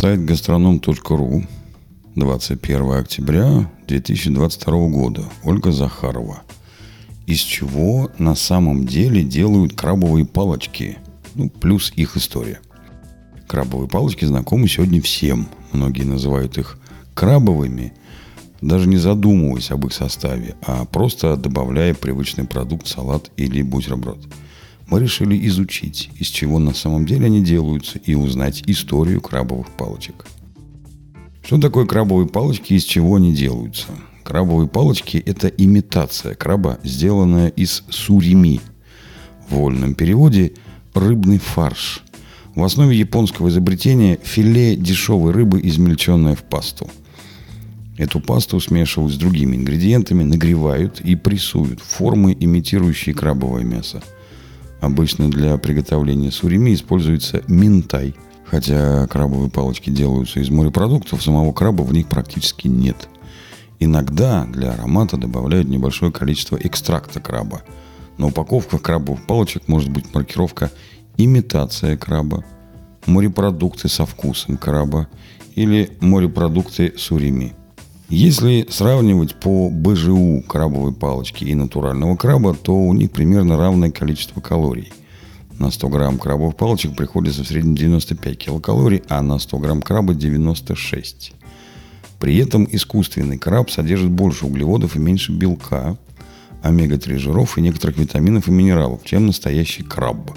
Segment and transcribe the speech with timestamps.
[0.00, 1.44] Сайт гастроном.ру
[2.16, 5.24] 21 октября 2022 года.
[5.44, 6.40] Ольга Захарова.
[7.26, 10.96] Из чего на самом деле делают крабовые палочки?
[11.34, 12.60] Ну, плюс их история.
[13.46, 15.50] Крабовые палочки знакомы сегодня всем.
[15.72, 16.78] Многие называют их
[17.12, 17.92] крабовыми,
[18.62, 24.26] даже не задумываясь об их составе, а просто добавляя привычный продукт, салат или бутерброд.
[24.90, 30.26] Мы решили изучить, из чего на самом деле они делаются, и узнать историю крабовых палочек–
[31.50, 33.86] что такое крабовые палочки и из чего они делаются?
[34.22, 38.60] Крабовые палочки– это имитация краба, сделанная из сурими.
[39.48, 40.52] В вольном переводе–
[40.94, 42.04] рыбный фарш.
[42.54, 46.88] В основе японского изобретения филе дешевой рыбы, измельченное в пасту.
[47.96, 54.02] Эту пасту смешивают с другими ингредиентами, нагревают и прессуют формы, имитирующие крабовое мясо.
[54.80, 58.14] Обычно для приготовления сурими используется минтай–
[58.50, 63.08] Хотя крабовые палочки делаются из морепродуктов, самого краба в них практически нет.
[63.78, 67.62] Иногда для аромата добавляют небольшое количество экстракта краба.
[68.18, 70.72] На упаковках крабовых палочек может быть маркировка
[71.16, 72.44] «имитация краба»,
[73.06, 75.06] «морепродукты со вкусом краба»
[75.54, 77.54] или «морепродукты сурими».
[78.10, 84.40] Если сравнивать по БЖУ крабовой палочки и натурального краба, то у них примерно равное количество
[84.40, 84.92] калорий
[85.60, 90.14] на 100 грамм крабовых палочек приходится в среднем 95 килокалорий, а на 100 грамм краба
[90.14, 91.34] 96.
[92.18, 95.98] При этом искусственный краб содержит больше углеводов и меньше белка,
[96.62, 100.32] омега-3 жиров и некоторых витаминов и минералов, чем настоящий краб.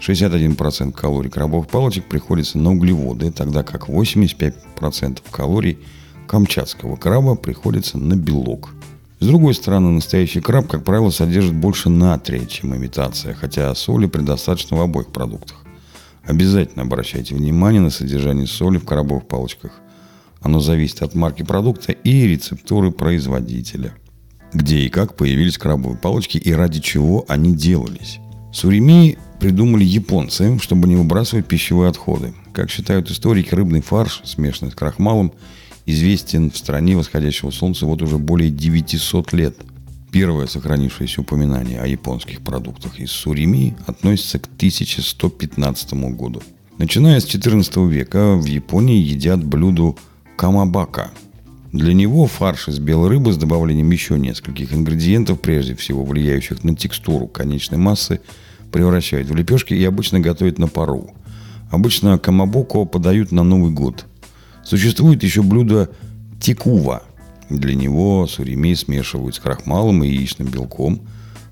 [0.00, 5.78] 61% калорий крабовых палочек приходится на углеводы, тогда как 85% калорий
[6.26, 8.70] камчатского краба приходится на белок–
[9.18, 14.76] с другой стороны, настоящий краб, как правило, содержит больше натрия, чем имитация, хотя соли предостаточно
[14.76, 15.56] в обоих продуктах.
[16.24, 19.72] Обязательно обращайте внимание на содержание соли в крабовых палочках.
[20.42, 23.94] Оно зависит от марки продукта и рецептуры производителя.
[24.52, 28.18] Где и как появились крабовые палочки и ради чего они делались.
[28.52, 32.34] Сурими придумали японцы, чтобы не выбрасывать пищевые отходы.
[32.52, 35.32] Как считают историки, рыбный фарш, смешанный с крахмалом,
[35.86, 39.56] известен в стране восходящего солнца вот уже более 900 лет.
[40.10, 46.42] Первое сохранившееся упоминание о японских продуктах из сурими относится к 1115 году.
[46.78, 49.94] Начиная с 14 века в Японии едят блюдо
[50.36, 51.10] камабака.
[51.72, 56.74] Для него фарш из белой рыбы с добавлением еще нескольких ингредиентов, прежде всего влияющих на
[56.74, 58.20] текстуру конечной массы,
[58.72, 61.10] превращают в лепешки и обычно готовят на пару.
[61.70, 64.06] Обычно камабоко подают на Новый год–
[64.66, 65.90] Существует еще блюдо
[66.40, 67.04] тикува.
[67.48, 71.02] Для него сурими смешивают с крахмалом и яичным белком,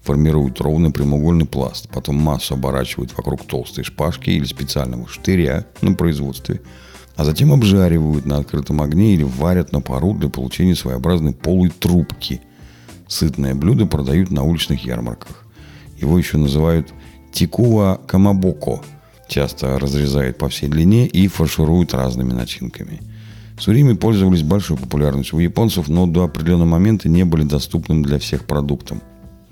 [0.00, 6.62] формируют ровный прямоугольный пласт, потом массу оборачивают вокруг толстой шпажки или специального штыря на производстве,
[7.14, 12.40] а затем обжаривают на открытом огне или варят на пару для получения своеобразной полой трубки.
[13.08, 15.44] Сытное блюдо продают на уличных ярмарках.
[16.00, 16.94] Его еще называют
[17.30, 18.80] тикува камабоко–
[19.32, 23.00] часто разрезают по всей длине и фаршируют разными начинками.
[23.58, 28.46] Сурими пользовались большой популярностью у японцев, но до определенного момента не были доступным для всех
[28.46, 29.02] продуктом.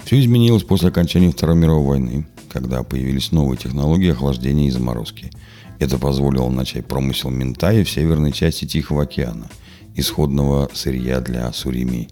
[0.05, 5.31] Все изменилось после окончания Второй мировой войны, когда появились новые технологии охлаждения и заморозки.
[5.79, 9.49] Это позволило начать промысел ментая в северной части Тихого океана,
[9.95, 12.09] исходного сырья для сурими.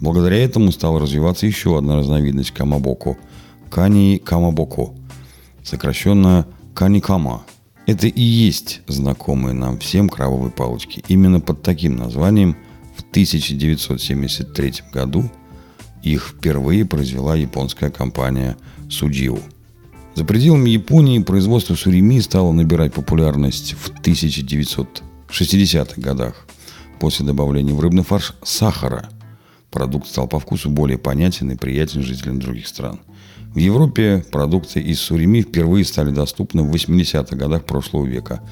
[0.00, 3.16] Благодаря этому стала развиваться еще одна разновидность камабоко–
[3.70, 4.90] кани камабоко,
[5.62, 6.46] сокращенно
[6.78, 7.42] Каникама.
[7.86, 11.02] Это и есть знакомые нам всем крабовые палочки.
[11.08, 12.56] Именно под таким названием
[12.96, 15.28] в 1973 году
[16.04, 18.56] их впервые произвела японская компания
[18.88, 19.40] Суджио.
[20.14, 26.46] За пределами Японии производство сурими стало набирать популярность в 1960-х годах
[27.00, 29.08] после добавления в рыбный фарш сахара.
[29.70, 33.00] Продукт стал по вкусу более понятен и приятен жителям других стран–
[33.54, 38.42] в Европе продукты из сурими впервые стали доступны в 80-х годах прошлого века.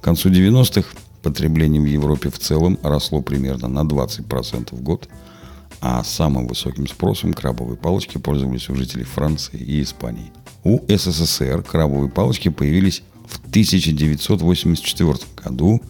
[0.00, 0.88] К концу 90-х
[1.22, 5.08] потребление в Европе в целом росло примерно на 20% в год,
[5.80, 10.32] а самым высоким спросом крабовые палочки пользовались у жителей Франции и Испании.
[10.62, 15.14] У СССР крабовые палочки появились в 1984
[15.44, 15.82] году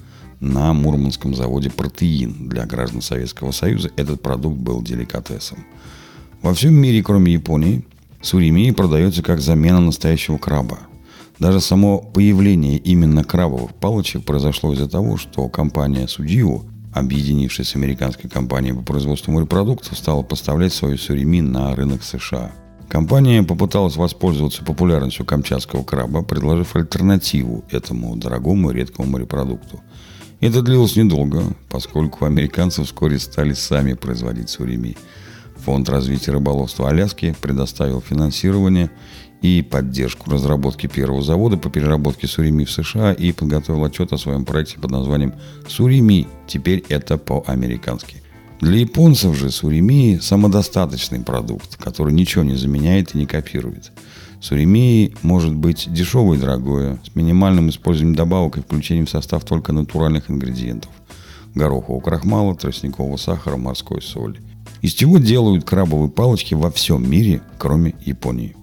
[0.45, 2.49] на Мурманском заводе «Протеин».
[2.49, 5.65] Для граждан Советского Союза этот продукт был деликатесом.
[6.43, 7.85] Во всем мире, кроме Японии,
[8.21, 10.79] Сурими продается как замена настоящего краба.
[11.39, 16.63] Даже само появление именно крабовых палочек произошло из-за того, что компания Суджио,
[16.93, 22.53] объединившись с американской компанией по производству морепродуктов, стала поставлять свою сурими на рынок США.
[22.89, 29.81] Компания попыталась воспользоваться популярностью камчатского краба, предложив альтернативу этому дорогому редкому морепродукту.
[30.45, 34.95] Это длилось недолго, поскольку американцы вскоре стали сами производить сурими.
[35.65, 38.91] Фонд развития рыболовства Аляски предоставил финансирование
[39.41, 44.45] и поддержку разработки первого завода по переработке сурими в США и подготовил отчет о своем
[44.45, 45.33] проекте под названием
[45.67, 46.29] «Сурими».
[46.47, 48.17] Теперь это по-американски.
[48.61, 53.93] Для японцев же сурими– самодостаточный продукт, который ничего не заменяет и не копирует.
[54.45, 59.73] Сурими может быть дешевое и дорогое, с минимальным использованием добавок и включением в состав только
[59.73, 60.91] натуральных ингредиентов–
[61.55, 64.43] горохового крахмала, тростникового сахара, морской соли.
[64.83, 68.55] Из чего делают крабовые палочки во всем мире, кроме Японии.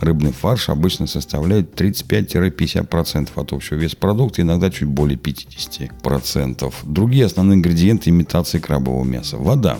[0.00, 6.72] Рыбный фарш обычно составляет 35-50% от общего веса продукта, иногда чуть более 50%.
[6.84, 9.38] Другие основные ингредиенты имитации крабового мяса.
[9.38, 9.78] Вода.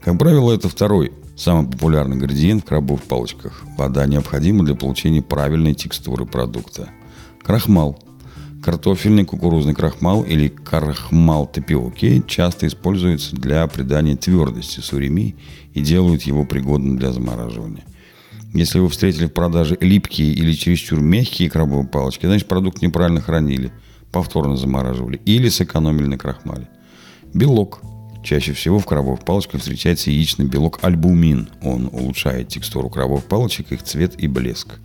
[0.00, 3.62] Как правило, это второй самый популярный ингредиент в крабовых палочках.
[3.76, 6.88] Вода необходима для получения правильной текстуры продукта.
[7.42, 7.98] Крахмал.
[8.62, 15.36] Картофельный кукурузный крахмал или крахмал тапиоки часто используется для придания твердости суреми
[15.72, 17.84] и делают его пригодным для замораживания.
[18.54, 23.70] Если вы встретили в продаже липкие или чересчур мягкие крабовые палочки, значит продукт неправильно хранили,
[24.10, 26.68] повторно замораживали или сэкономили на крахмале.
[27.34, 27.82] Белок.
[28.26, 31.48] Чаще всего в крабовых палочках встречается яичный белок альбумин.
[31.62, 34.80] Он улучшает текстуру крабовых палочек, их цвет и блеск.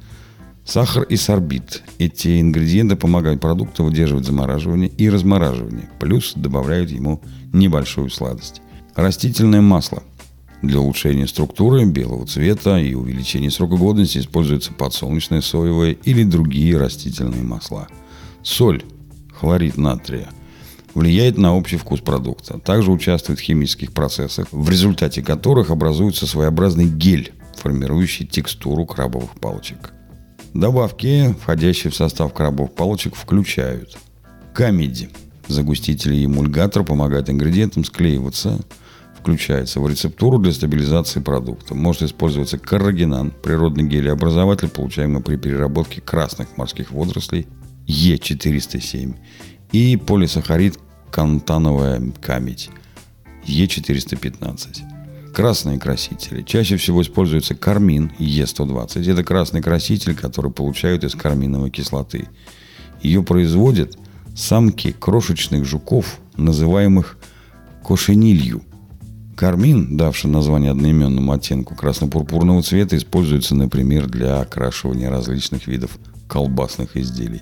[0.64, 1.82] Сахар и сорбит.
[1.98, 7.20] Эти ингредиенты помогают продукту выдерживать замораживание и размораживание, плюс добавляют ему
[7.52, 8.62] небольшую сладость.
[8.94, 10.04] Растительное масло.
[10.62, 17.42] Для улучшения структуры белого цвета и увеличения срока годности используется подсолнечное, соевое или другие растительные
[17.42, 17.88] масла.
[18.44, 18.84] Соль,
[19.34, 20.30] хлорид натрия,
[20.94, 22.60] влияет на общий вкус продукта.
[22.60, 29.94] Также участвует в химических процессах, в результате которых образуется своеобразный гель, формирующий текстуру крабовых палочек.
[30.54, 33.98] Добавки, входящие в состав крабовых палочек, включают
[34.54, 35.10] камеди.
[35.48, 38.60] Загустители и эмульгатор помогают ингредиентам склеиваться–
[39.22, 41.76] включается в рецептуру для стабилизации продукта.
[41.76, 47.48] Может использоваться каррагинан, природный гелеобразователь, получаемый при переработке красных морских водорослей
[47.88, 49.16] Е407
[49.72, 50.80] и полисахарид
[51.10, 52.70] кантановая камедь
[53.48, 55.34] Е415.
[55.34, 56.44] Красные красители.
[56.44, 59.12] Чаще всего используется кармин Е120.
[59.12, 62.28] Это красный краситель, который получают из карминовой кислоты.
[63.02, 63.98] Ее производят
[64.36, 67.18] самки крошечных жуков, называемых
[67.84, 68.64] кошенилью–
[69.42, 75.98] Кармин, давший название одноименному оттенку красно-пурпурного цвета, используется, например, для окрашивания различных видов
[76.28, 77.42] колбасных изделий.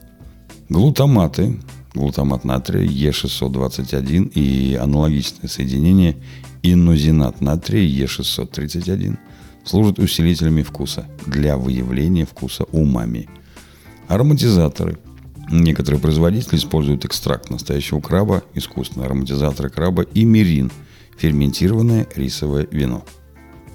[0.69, 1.59] Глутаматы,
[1.93, 6.17] глутамат натрия Е621 и аналогичное соединение
[6.63, 9.17] инозинат натрия Е631
[9.63, 13.27] служат усилителями вкуса для выявления вкуса умами.
[14.07, 14.97] Ароматизаторы.
[15.51, 20.71] Некоторые производители используют экстракт настоящего краба, искусственные ароматизаторы краба и мирин–
[21.19, 23.03] ферментированное рисовое вино.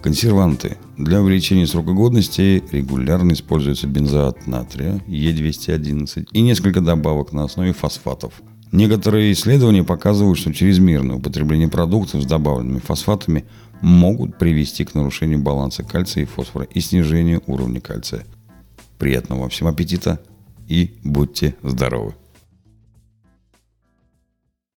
[0.05, 0.77] Консерванты.
[0.99, 8.35] Для увеличения срока годности регулярно используется бензоат натрия Е211 и несколько добавок на основе фосфатов.
[8.71, 13.47] Некоторые исследования показывают, что чрезмерное употребление продуктов с добавленными фосфатами
[13.81, 18.27] могут привести к нарушению баланса кальция и фосфора и снижению уровня кальция.
[18.99, 20.21] Приятного всем аппетита
[20.69, 22.15] и будьте здоровы!